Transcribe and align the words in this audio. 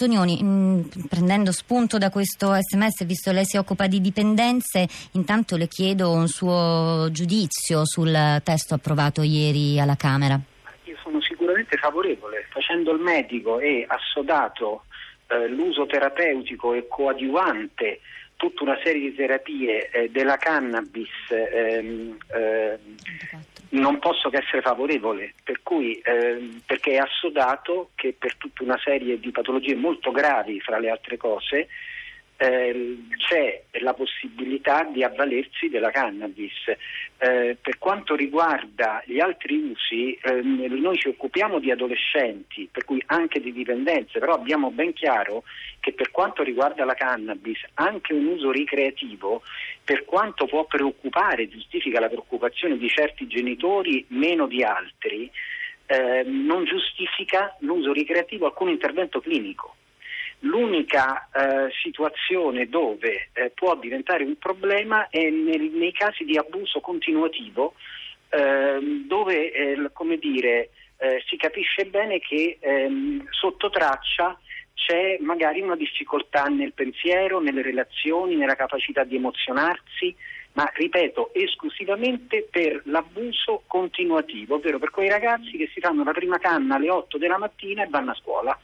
Tonioni, 0.00 0.42
mh, 0.42 1.08
prendendo 1.10 1.52
spunto 1.52 1.98
da 1.98 2.08
questo 2.08 2.54
sms, 2.58 3.04
visto 3.04 3.28
che 3.28 3.36
lei 3.36 3.44
si 3.44 3.58
occupa 3.58 3.86
di 3.86 4.00
dipendenze, 4.00 4.88
intanto 5.12 5.58
le 5.58 5.68
chiedo 5.68 6.10
un 6.10 6.26
suo 6.26 7.10
giudizio 7.12 7.84
sul 7.84 8.40
testo 8.42 8.72
approvato 8.72 9.20
ieri 9.20 9.78
alla 9.78 9.96
Camera. 9.96 10.40
Io 10.84 10.96
sono 11.02 11.20
sicuramente 11.20 11.76
favorevole, 11.76 12.46
facendo 12.48 12.92
il 12.92 13.00
medico 13.02 13.60
e 13.60 13.84
assodato 13.86 14.84
eh, 15.26 15.46
l'uso 15.48 15.84
terapeutico 15.84 16.72
e 16.72 16.86
coadiuvante 16.88 18.00
tutta 18.36 18.62
una 18.62 18.78
serie 18.82 19.10
di 19.10 19.14
terapie 19.14 19.90
eh, 19.90 20.08
della 20.08 20.38
cannabis 20.38 21.10
ehm, 21.28 22.16
eh, 22.28 22.78
non 23.70 23.98
posso 23.98 24.30
che 24.30 24.38
essere 24.38 24.62
favorevole, 24.62 25.34
per 25.44 25.60
cui, 25.62 25.94
eh, 25.94 26.60
perché 26.66 26.92
è 26.92 26.96
assodato 26.96 27.90
che 27.94 28.14
per 28.18 28.36
tutta 28.36 28.62
una 28.62 28.78
serie 28.82 29.20
di 29.20 29.30
patologie 29.30 29.74
molto 29.74 30.10
gravi, 30.10 30.60
fra 30.60 30.78
le 30.78 30.90
altre 30.90 31.16
cose, 31.16 31.68
eh, 32.42 32.96
c'è 33.18 33.64
la 33.80 33.92
possibilità 33.92 34.88
di 34.90 35.04
avvalersi 35.04 35.68
della 35.68 35.90
cannabis. 35.90 36.54
Eh, 37.18 37.58
per 37.60 37.76
quanto 37.76 38.16
riguarda 38.16 39.02
gli 39.04 39.20
altri 39.20 39.56
usi, 39.56 40.14
eh, 40.14 40.40
noi 40.40 40.96
ci 40.96 41.08
occupiamo 41.08 41.58
di 41.58 41.70
adolescenti, 41.70 42.66
per 42.72 42.86
cui 42.86 43.02
anche 43.06 43.40
di 43.40 43.52
dipendenze, 43.52 44.18
però 44.20 44.32
abbiamo 44.32 44.70
ben 44.70 44.94
chiaro 44.94 45.42
che 45.80 45.92
per 45.92 46.10
quanto 46.10 46.42
riguarda 46.42 46.86
la 46.86 46.94
cannabis, 46.94 47.62
anche 47.74 48.14
un 48.14 48.24
uso 48.24 48.50
ricreativo, 48.50 49.42
per 49.84 50.06
quanto 50.06 50.46
può 50.46 50.64
preoccupare, 50.64 51.46
giustifica 51.46 52.00
la 52.00 52.08
preoccupazione 52.08 52.78
di 52.78 52.88
certi 52.88 53.26
genitori 53.26 54.06
meno 54.08 54.46
di 54.46 54.62
altri, 54.62 55.30
eh, 55.84 56.22
non 56.22 56.64
giustifica 56.64 57.54
l'uso 57.60 57.92
ricreativo 57.92 58.46
alcun 58.46 58.70
intervento 58.70 59.20
clinico. 59.20 59.74
L'unica 60.40 61.28
eh, 61.32 61.70
situazione 61.82 62.68
dove 62.68 63.28
eh, 63.32 63.50
può 63.50 63.76
diventare 63.76 64.24
un 64.24 64.36
problema 64.36 65.08
è 65.10 65.28
nel, 65.28 65.70
nei 65.72 65.92
casi 65.92 66.24
di 66.24 66.38
abuso 66.38 66.80
continuativo, 66.80 67.74
ehm, 68.30 69.06
dove 69.06 69.52
eh, 69.52 69.76
dire, 70.18 70.70
eh, 70.98 71.22
si 71.26 71.36
capisce 71.36 71.84
bene 71.86 72.20
che 72.20 72.56
ehm, 72.58 73.26
sotto 73.30 73.68
traccia 73.70 74.38
c'è 74.74 75.18
magari 75.20 75.60
una 75.60 75.76
difficoltà 75.76 76.44
nel 76.44 76.72
pensiero, 76.72 77.38
nelle 77.38 77.62
relazioni, 77.62 78.34
nella 78.36 78.56
capacità 78.56 79.04
di 79.04 79.16
emozionarsi, 79.16 80.16
ma 80.52 80.68
ripeto, 80.74 81.30
esclusivamente 81.32 82.46
per 82.50 82.82
l'abuso 82.86 83.62
continuativo, 83.66 84.56
ovvero 84.56 84.78
per 84.78 84.90
quei 84.90 85.08
ragazzi 85.08 85.56
che 85.56 85.70
si 85.72 85.80
fanno 85.80 86.02
la 86.02 86.12
prima 86.12 86.38
canna 86.38 86.76
alle 86.76 86.90
8 86.90 87.18
della 87.18 87.38
mattina 87.38 87.84
e 87.84 87.88
vanno 87.88 88.10
a 88.10 88.14
scuola. 88.14 88.58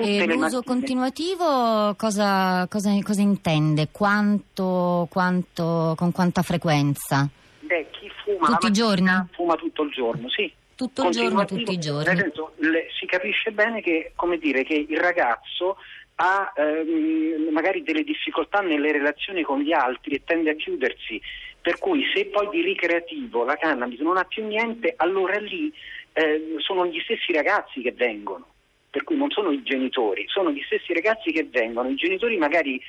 E 0.00 0.26
l'uso 0.26 0.62
continuativo 0.62 1.94
cosa, 1.96 2.66
cosa, 2.68 2.90
cosa 3.02 3.20
intende? 3.20 3.88
Quanto, 3.90 5.06
quanto, 5.10 5.94
con 5.96 6.12
quanta 6.12 6.42
frequenza? 6.42 7.28
Beh, 7.60 7.88
chi 7.90 8.10
fuma 8.24 8.46
tutti 8.48 8.66
i 8.66 8.72
giorni? 8.72 9.10
fuma 9.32 9.54
tutto 9.56 9.82
il 9.82 9.90
giorno, 9.90 10.28
sì. 10.28 10.52
Tutto 10.74 11.06
il 11.06 11.10
giorno, 11.10 11.44
tutti 11.44 11.72
i 11.72 11.78
giorni. 11.78 12.06
Nel 12.06 12.18
senso, 12.18 12.52
le, 12.58 12.86
si 12.98 13.06
capisce 13.06 13.50
bene 13.50 13.80
che, 13.80 14.12
dire, 14.40 14.62
che 14.62 14.86
il 14.88 14.98
ragazzo 14.98 15.76
ha 16.20 16.52
ehm, 16.56 17.48
magari 17.50 17.82
delle 17.82 18.02
difficoltà 18.02 18.60
nelle 18.60 18.92
relazioni 18.92 19.42
con 19.42 19.60
gli 19.60 19.72
altri 19.72 20.16
e 20.16 20.22
tende 20.24 20.50
a 20.50 20.54
chiudersi. 20.54 21.20
Per 21.60 21.78
cui 21.78 22.04
se 22.14 22.26
poi 22.26 22.48
di 22.50 22.62
ricreativo 22.62 23.44
la 23.44 23.56
cannabis 23.56 24.00
non 24.00 24.16
ha 24.16 24.24
più 24.24 24.46
niente, 24.46 24.94
allora 24.96 25.38
lì 25.38 25.72
eh, 26.12 26.54
sono 26.58 26.86
gli 26.86 27.00
stessi 27.00 27.32
ragazzi 27.32 27.80
che 27.80 27.92
vengono 27.92 28.46
per 28.90 29.04
cui 29.04 29.16
non 29.16 29.30
sono 29.30 29.50
i 29.50 29.62
genitori, 29.62 30.24
sono 30.28 30.50
gli 30.50 30.62
stessi 30.62 30.94
ragazzi 30.94 31.30
che 31.30 31.44
vengono, 31.44 31.90
i 31.90 31.94
genitori 31.94 32.38
magari 32.38 32.80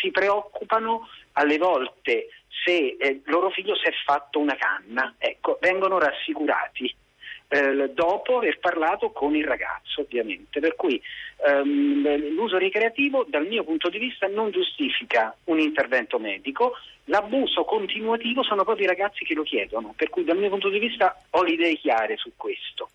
si 0.00 0.10
preoccupano 0.10 1.08
alle 1.32 1.56
volte 1.56 2.28
se 2.64 2.96
eh, 2.98 3.22
loro 3.24 3.50
figlio 3.50 3.74
si 3.74 3.86
è 3.86 3.92
fatto 4.04 4.38
una 4.38 4.54
canna, 4.56 5.14
ecco, 5.18 5.58
vengono 5.60 5.98
rassicurati. 5.98 6.85
Eh, 7.56 7.90
dopo 7.94 8.36
aver 8.36 8.58
parlato 8.58 9.12
con 9.12 9.34
il 9.34 9.46
ragazzo 9.46 10.02
ovviamente 10.02 10.60
per 10.60 10.74
cui 10.74 11.00
ehm, 11.46 12.34
l'uso 12.34 12.58
ricreativo 12.58 13.24
dal 13.26 13.46
mio 13.46 13.64
punto 13.64 13.88
di 13.88 13.98
vista 13.98 14.26
non 14.26 14.50
giustifica 14.50 15.34
un 15.44 15.58
intervento 15.58 16.18
medico 16.18 16.72
l'abuso 17.04 17.64
continuativo 17.64 18.42
sono 18.42 18.62
proprio 18.62 18.84
i 18.84 18.88
ragazzi 18.88 19.24
che 19.24 19.32
lo 19.32 19.42
chiedono 19.42 19.94
per 19.96 20.10
cui 20.10 20.24
dal 20.24 20.36
mio 20.36 20.50
punto 20.50 20.68
di 20.68 20.78
vista 20.78 21.18
ho 21.30 21.42
le 21.42 21.52
idee 21.52 21.76
chiare 21.76 22.18
su 22.18 22.32
questo 22.36 22.90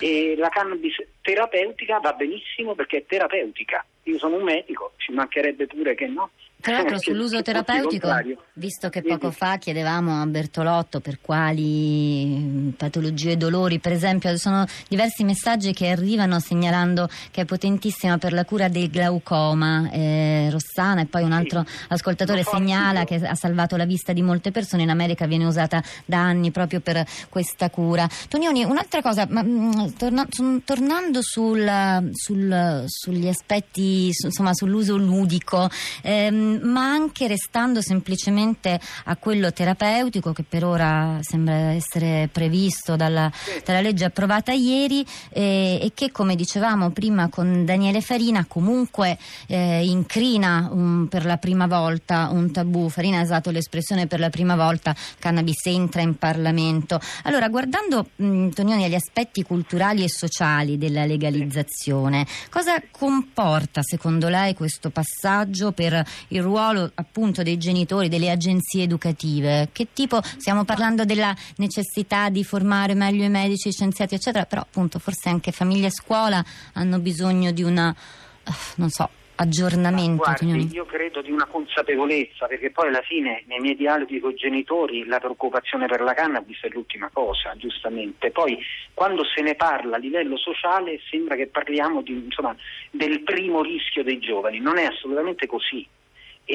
e 0.00 0.34
la 0.36 0.48
cannabis 0.48 0.96
terapeutica 1.20 1.98
va 1.98 2.12
benissimo 2.14 2.74
perché 2.74 2.98
è 2.98 3.04
terapeutica. 3.06 3.84
Io 4.04 4.18
sono 4.18 4.36
un 4.36 4.44
medico, 4.44 4.94
ci 4.96 5.12
mancherebbe 5.12 5.66
pure 5.66 5.94
che 5.94 6.06
no. 6.06 6.30
Tra 6.60 6.72
l'altro 6.74 6.98
sull'uso 6.98 7.40
terapeutico, 7.40 8.08
visto 8.54 8.90
che 8.90 9.02
poco 9.02 9.30
fa 9.30 9.56
chiedevamo 9.56 10.20
a 10.20 10.26
Bertolotto 10.26 11.00
per 11.00 11.18
quali 11.22 12.26
mm, 12.26 12.68
patologie 12.70 13.32
e 13.32 13.36
dolori, 13.36 13.78
per 13.78 13.92
esempio, 13.92 14.36
sono 14.36 14.66
diversi 14.86 15.24
messaggi 15.24 15.72
che 15.72 15.88
arrivano 15.88 16.38
segnalando 16.38 17.08
che 17.30 17.42
è 17.42 17.44
potentissima 17.46 18.18
per 18.18 18.34
la 18.34 18.44
cura 18.44 18.68
del 18.68 18.90
glaucoma. 18.90 19.90
Eh, 19.90 20.48
Rossana 20.50 21.00
e 21.00 21.06
poi 21.06 21.22
un 21.22 21.32
altro 21.32 21.64
ascoltatore 21.88 22.42
segnala 22.44 23.04
che 23.04 23.14
ha 23.14 23.34
salvato 23.34 23.76
la 23.76 23.86
vista 23.86 24.12
di 24.12 24.20
molte 24.20 24.50
persone, 24.50 24.82
in 24.82 24.90
America 24.90 25.26
viene 25.26 25.46
usata 25.46 25.82
da 26.04 26.18
anni 26.18 26.50
proprio 26.50 26.80
per 26.80 27.06
questa 27.30 27.70
cura. 27.70 28.06
Tonioni, 28.28 28.64
un'altra 28.64 29.00
cosa, 29.00 29.26
ma, 29.30 29.42
mm, 29.42 29.92
torna, 29.96 30.26
tornando 30.64 31.22
sul, 31.22 32.10
sul, 32.12 32.84
sugli 32.86 33.28
aspetti, 33.28 34.12
su, 34.12 34.26
insomma 34.26 34.52
sull'uso 34.52 34.96
ludico, 34.96 35.68
ehm, 36.02 36.49
ma 36.62 36.90
anche 36.90 37.28
restando 37.28 37.80
semplicemente 37.80 38.80
a 39.04 39.16
quello 39.16 39.52
terapeutico 39.52 40.32
che 40.32 40.42
per 40.42 40.64
ora 40.64 41.18
sembra 41.20 41.72
essere 41.72 42.28
previsto 42.32 42.96
dalla, 42.96 43.30
dalla 43.64 43.80
legge 43.80 44.04
approvata 44.04 44.52
ieri 44.52 45.04
eh, 45.30 45.78
e 45.82 45.92
che 45.94 46.10
come 46.10 46.34
dicevamo 46.34 46.90
prima 46.90 47.28
con 47.28 47.64
Daniele 47.64 48.00
Farina 48.00 48.44
comunque 48.46 49.18
eh, 49.46 49.84
incrina 49.84 50.68
un, 50.70 51.08
per 51.08 51.24
la 51.24 51.36
prima 51.36 51.66
volta 51.66 52.28
un 52.30 52.50
tabù. 52.50 52.88
Farina 52.88 53.18
ha 53.18 53.22
usato 53.22 53.50
l'espressione 53.50 54.06
per 54.06 54.20
la 54.20 54.30
prima 54.30 54.56
volta 54.56 54.94
cannabis 55.18 55.66
entra 55.66 56.00
in 56.00 56.16
Parlamento. 56.16 57.00
Allora 57.24 57.48
guardando 57.48 58.10
mh, 58.16 58.48
Tonioni 58.50 58.84
agli 58.84 58.94
aspetti 58.94 59.42
culturali 59.42 60.04
e 60.04 60.08
sociali 60.08 60.78
della 60.78 61.04
legalizzazione, 61.04 62.26
cosa 62.48 62.82
comporta 62.90 63.82
secondo 63.82 64.28
lei 64.28 64.54
questo 64.54 64.90
passaggio 64.90 65.72
per 65.72 66.04
il 66.28 66.39
il 66.40 66.46
ruolo 66.46 66.90
appunto 66.94 67.42
dei 67.42 67.56
genitori, 67.56 68.08
delle 68.08 68.30
agenzie 68.30 68.84
educative? 68.84 69.68
Che 69.72 69.88
tipo, 69.92 70.20
stiamo 70.22 70.64
parlando 70.64 71.04
della 71.04 71.34
necessità 71.56 72.28
di 72.28 72.42
formare 72.42 72.94
meglio 72.94 73.24
i 73.24 73.30
medici, 73.30 73.68
i 73.68 73.72
scienziati, 73.72 74.14
eccetera, 74.14 74.44
però 74.44 74.62
appunto 74.62 74.98
forse 74.98 75.28
anche 75.28 75.52
famiglia 75.52 75.86
e 75.86 75.92
scuola 75.92 76.44
hanno 76.74 76.98
bisogno 76.98 77.52
di 77.52 77.62
una, 77.62 77.94
eh, 78.44 78.52
non 78.76 78.90
so, 78.90 79.08
aggiornamento? 79.40 80.22
Guardi, 80.22 80.68
io 80.72 80.84
credo 80.84 81.22
di 81.22 81.30
una 81.30 81.46
consapevolezza, 81.46 82.46
perché 82.46 82.70
poi 82.70 82.88
alla 82.88 83.00
fine 83.00 83.42
nei 83.46 83.58
miei 83.58 83.74
dialoghi 83.74 84.20
con 84.20 84.32
i 84.32 84.34
genitori 84.34 85.06
la 85.06 85.18
preoccupazione 85.18 85.86
per 85.86 86.02
la 86.02 86.12
cannabis 86.12 86.60
è 86.60 86.68
l'ultima 86.68 87.08
cosa, 87.12 87.54
giustamente. 87.56 88.30
Poi 88.30 88.58
quando 88.92 89.24
se 89.24 89.40
ne 89.42 89.54
parla 89.54 89.96
a 89.96 89.98
livello 89.98 90.36
sociale 90.36 91.00
sembra 91.10 91.36
che 91.36 91.46
parliamo 91.46 92.02
di, 92.02 92.12
insomma, 92.12 92.54
del 92.90 93.22
primo 93.22 93.62
rischio 93.62 94.04
dei 94.04 94.18
giovani, 94.18 94.58
non 94.58 94.76
è 94.76 94.84
assolutamente 94.84 95.46
così 95.46 95.86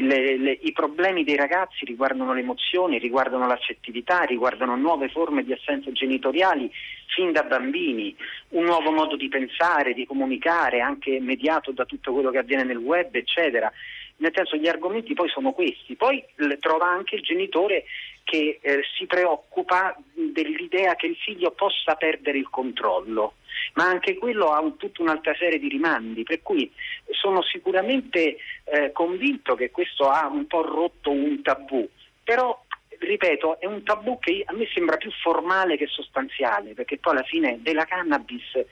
le, 0.00 0.36
le, 0.36 0.58
i 0.62 0.72
problemi 0.72 1.24
dei 1.24 1.36
ragazzi 1.36 1.84
riguardano 1.84 2.32
le 2.32 2.40
emozioni, 2.40 2.98
riguardano 2.98 3.46
l'accettività, 3.46 4.22
riguardano 4.22 4.76
nuove 4.76 5.08
forme 5.08 5.44
di 5.44 5.52
assenza 5.52 5.92
genitoriali 5.92 6.70
fin 7.14 7.32
da 7.32 7.42
bambini, 7.42 8.14
un 8.50 8.64
nuovo 8.64 8.90
modo 8.90 9.16
di 9.16 9.28
pensare, 9.28 9.94
di 9.94 10.06
comunicare, 10.06 10.80
anche 10.80 11.20
mediato 11.20 11.72
da 11.72 11.84
tutto 11.84 12.12
quello 12.12 12.30
che 12.30 12.38
avviene 12.38 12.64
nel 12.64 12.76
web, 12.76 13.14
eccetera. 13.14 13.70
Nel 14.16 14.32
senso 14.34 14.56
gli 14.56 14.68
argomenti 14.68 15.12
poi 15.14 15.28
sono 15.28 15.52
questi, 15.52 15.96
poi 15.96 16.24
trova 16.60 16.86
anche 16.86 17.16
il 17.16 17.22
genitore 17.22 17.84
che 18.24 18.58
eh, 18.60 18.80
si 18.96 19.06
preoccupa 19.06 19.96
dell'idea 20.12 20.96
che 20.96 21.06
il 21.06 21.16
figlio 21.16 21.52
possa 21.52 21.94
perdere 21.94 22.38
il 22.38 22.50
controllo 22.50 23.34
ma 23.74 23.84
anche 23.84 24.16
quello 24.16 24.46
ha 24.50 24.60
un, 24.60 24.76
tutta 24.76 25.02
un'altra 25.02 25.34
serie 25.34 25.58
di 25.58 25.68
rimandi, 25.68 26.22
per 26.22 26.42
cui 26.42 26.70
sono 27.10 27.42
sicuramente 27.42 28.36
eh, 28.64 28.92
convinto 28.92 29.54
che 29.54 29.70
questo 29.70 30.08
ha 30.08 30.26
un 30.26 30.46
po' 30.46 30.62
rotto 30.62 31.10
un 31.10 31.40
tabù, 31.42 31.88
però 32.22 32.62
ripeto, 32.98 33.60
è 33.60 33.66
un 33.66 33.82
tabù 33.82 34.18
che 34.18 34.42
a 34.46 34.52
me 34.52 34.66
sembra 34.72 34.96
più 34.96 35.10
formale 35.10 35.76
che 35.76 35.86
sostanziale, 35.86 36.74
perché 36.74 36.98
poi 36.98 37.14
alla 37.14 37.24
fine 37.24 37.58
della 37.60 37.84
cannabis 37.84 38.64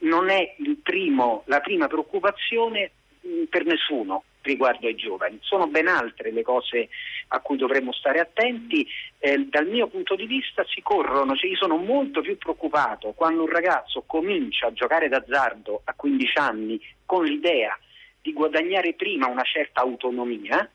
non 0.00 0.30
è 0.30 0.54
primo, 0.82 1.42
la 1.46 1.60
prima 1.60 1.86
preoccupazione 1.86 2.90
per 3.48 3.64
nessuno 3.64 4.24
riguardo 4.44 4.86
ai 4.86 4.94
giovani. 4.94 5.38
Sono 5.40 5.66
ben 5.66 5.88
altre 5.88 6.30
le 6.30 6.42
cose 6.42 6.88
a 7.28 7.40
cui 7.40 7.56
dovremmo 7.56 7.92
stare 7.92 8.20
attenti. 8.20 8.86
Eh, 9.18 9.46
dal 9.48 9.66
mio 9.66 9.88
punto 9.88 10.14
di 10.14 10.26
vista 10.26 10.64
si 10.68 10.82
corrono, 10.82 11.34
cioè 11.34 11.50
io 11.50 11.56
sono 11.56 11.76
molto 11.76 12.20
più 12.20 12.36
preoccupato 12.36 13.12
quando 13.12 13.42
un 13.42 13.50
ragazzo 13.50 14.04
comincia 14.06 14.68
a 14.68 14.72
giocare 14.72 15.08
d'azzardo 15.08 15.82
a 15.84 15.94
15 15.94 16.38
anni 16.38 16.80
con 17.04 17.24
l'idea 17.24 17.76
di 18.20 18.32
guadagnare 18.32 18.94
prima 18.94 19.26
una 19.28 19.42
certa 19.42 19.80
autonomia 19.80 20.68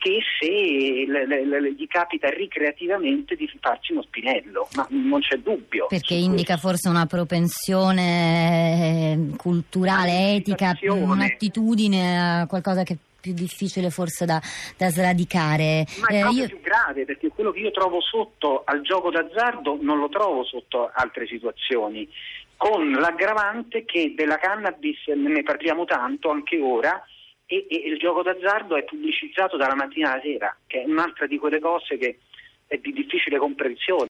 che 0.00 0.20
se 0.38 1.04
le, 1.06 1.26
le, 1.26 1.44
le, 1.44 1.74
gli 1.74 1.86
capita 1.86 2.30
ricreativamente 2.30 3.36
di 3.36 3.46
farsi 3.60 3.92
uno 3.92 4.02
spinello, 4.02 4.66
ma 4.74 4.86
non 4.88 5.20
c'è 5.20 5.36
dubbio. 5.36 5.88
Perché 5.88 6.14
indica 6.14 6.54
questo. 6.54 6.68
forse 6.68 6.88
una 6.88 7.04
propensione 7.04 9.12
eh, 9.12 9.36
culturale, 9.36 10.36
etica, 10.36 10.74
un'attitudine, 10.80 12.46
qualcosa 12.48 12.82
che 12.82 12.94
è 12.94 12.96
più 13.20 13.34
difficile 13.34 13.90
forse 13.90 14.24
da, 14.24 14.40
da 14.78 14.88
sradicare. 14.88 15.84
Ma 16.00 16.06
è 16.06 16.24
eh, 16.24 16.30
io... 16.30 16.46
più 16.46 16.60
grave 16.62 17.04
perché 17.04 17.28
quello 17.28 17.50
che 17.50 17.60
io 17.60 17.70
trovo 17.70 18.00
sotto 18.00 18.62
al 18.64 18.80
gioco 18.80 19.10
d'azzardo 19.10 19.80
non 19.82 19.98
lo 19.98 20.08
trovo 20.08 20.44
sotto 20.44 20.90
altre 20.94 21.26
situazioni, 21.26 22.08
con 22.56 22.90
l'aggravante 22.90 23.84
che 23.84 24.14
della 24.16 24.38
cannabis 24.38 25.08
ne 25.14 25.42
parliamo 25.42 25.84
tanto 25.84 26.30
anche 26.30 26.58
ora 26.58 27.04
e, 27.52 27.66
e, 27.68 27.76
il 27.88 27.98
gioco 27.98 28.22
d'azzardo 28.22 28.76
è 28.76 28.84
pubblicizzato 28.84 29.56
dalla 29.56 29.74
mattina 29.74 30.12
alla 30.12 30.22
sera, 30.22 30.56
che 30.68 30.82
è 30.82 30.84
un'altra 30.86 31.26
di 31.26 31.36
quelle 31.36 31.58
cose 31.58 31.98
che 31.98 32.18
è 32.68 32.76
di 32.78 32.92
difficile 32.92 33.38
comprensione. 33.38 33.98